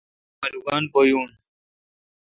[0.39, 1.29] مہ الوگان بھویون